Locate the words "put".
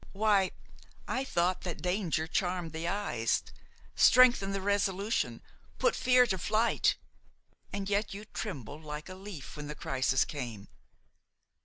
5.77-5.95